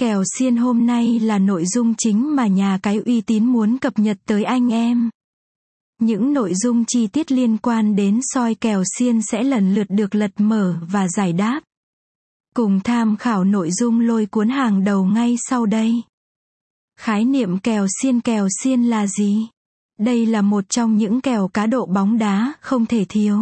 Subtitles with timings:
[0.00, 3.98] Kèo xiên hôm nay là nội dung chính mà nhà cái uy tín muốn cập
[3.98, 5.10] nhật tới anh em.
[5.98, 10.14] Những nội dung chi tiết liên quan đến soi kèo xiên sẽ lần lượt được
[10.14, 11.60] lật mở và giải đáp.
[12.54, 16.02] Cùng tham khảo nội dung lôi cuốn hàng đầu ngay sau đây.
[16.98, 19.48] Khái niệm kèo xiên kèo xiên là gì?
[19.98, 23.38] Đây là một trong những kèo cá độ bóng đá không thể thiếu.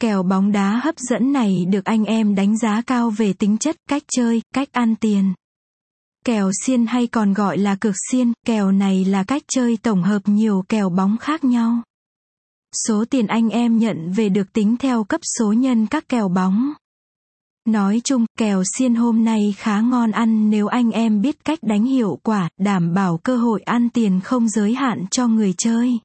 [0.00, 3.76] Kèo bóng đá hấp dẫn này được anh em đánh giá cao về tính chất,
[3.88, 5.34] cách chơi, cách ăn tiền.
[6.24, 10.22] Kèo xiên hay còn gọi là cược xiên, kèo này là cách chơi tổng hợp
[10.24, 11.82] nhiều kèo bóng khác nhau.
[12.86, 16.72] Số tiền anh em nhận về được tính theo cấp số nhân các kèo bóng.
[17.68, 21.84] Nói chung, kèo xiên hôm nay khá ngon ăn nếu anh em biết cách đánh
[21.84, 25.98] hiệu quả, đảm bảo cơ hội ăn tiền không giới hạn cho người chơi.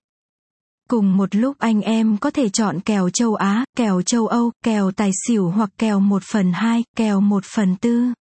[0.93, 4.91] Cùng một lúc anh em có thể chọn kèo châu Á, kèo châu Âu, kèo
[4.91, 8.13] tài xỉu hoặc kèo 1 phần 2, kèo 1 phần 4.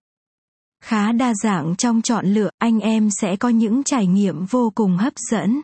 [0.83, 4.97] Khá đa dạng trong chọn lựa, anh em sẽ có những trải nghiệm vô cùng
[4.97, 5.61] hấp dẫn.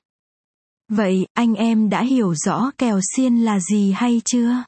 [0.92, 4.64] Vậy, anh em đã hiểu rõ kèo xiên là gì hay chưa?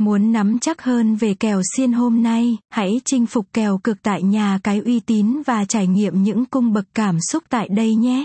[0.00, 4.22] Muốn nắm chắc hơn về kèo xiên hôm nay, hãy chinh phục kèo cực tại
[4.22, 8.24] nhà cái uy tín và trải nghiệm những cung bậc cảm xúc tại đây nhé.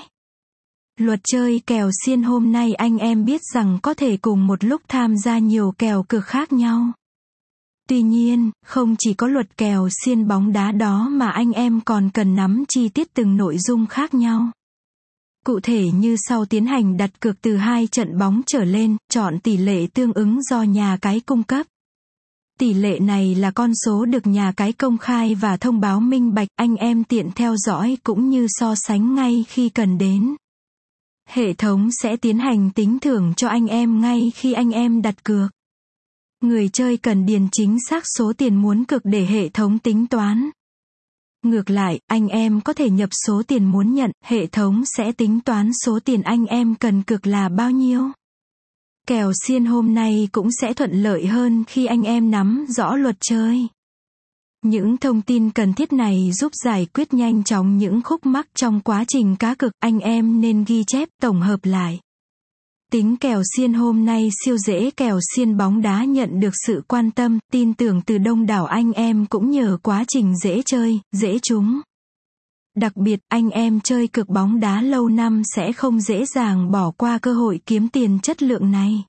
[0.99, 4.81] Luật chơi kèo xiên hôm nay anh em biết rằng có thể cùng một lúc
[4.87, 6.91] tham gia nhiều kèo cực khác nhau.
[7.89, 12.09] Tuy nhiên, không chỉ có luật kèo xiên bóng đá đó mà anh em còn
[12.13, 14.51] cần nắm chi tiết từng nội dung khác nhau.
[15.45, 19.39] Cụ thể như sau tiến hành đặt cược từ hai trận bóng trở lên, chọn
[19.39, 21.67] tỷ lệ tương ứng do nhà cái cung cấp.
[22.59, 26.33] Tỷ lệ này là con số được nhà cái công khai và thông báo minh
[26.33, 30.35] bạch, anh em tiện theo dõi cũng như so sánh ngay khi cần đến.
[31.35, 35.23] Hệ thống sẽ tiến hành tính thưởng cho anh em ngay khi anh em đặt
[35.23, 35.51] cược.
[36.41, 40.49] Người chơi cần điền chính xác số tiền muốn cược để hệ thống tính toán.
[41.43, 45.39] Ngược lại, anh em có thể nhập số tiền muốn nhận, hệ thống sẽ tính
[45.41, 48.01] toán số tiền anh em cần cược là bao nhiêu.
[49.07, 53.15] Kèo xiên hôm nay cũng sẽ thuận lợi hơn khi anh em nắm rõ luật
[53.19, 53.67] chơi.
[54.65, 58.79] Những thông tin cần thiết này giúp giải quyết nhanh chóng những khúc mắc trong
[58.79, 61.99] quá trình cá cực, anh em nên ghi chép, tổng hợp lại.
[62.91, 67.11] Tính kèo xiên hôm nay siêu dễ kèo xiên bóng đá nhận được sự quan
[67.11, 71.39] tâm, tin tưởng từ đông đảo anh em cũng nhờ quá trình dễ chơi, dễ
[71.39, 71.81] trúng.
[72.75, 76.91] Đặc biệt, anh em chơi cực bóng đá lâu năm sẽ không dễ dàng bỏ
[76.91, 79.03] qua cơ hội kiếm tiền chất lượng này.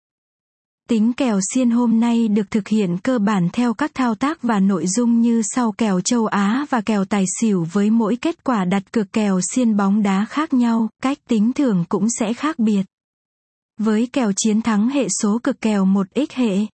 [0.89, 4.61] Tính kèo xiên hôm nay được thực hiện cơ bản theo các thao tác và
[4.61, 8.65] nội dung như sau kèo châu Á và kèo tài xỉu với mỗi kết quả
[8.65, 12.83] đặt cược kèo xiên bóng đá khác nhau, cách tính thưởng cũng sẽ khác biệt.
[13.81, 16.67] Với kèo chiến thắng hệ số cực kèo 1x hệ